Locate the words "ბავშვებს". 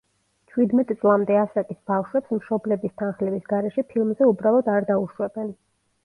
1.91-2.33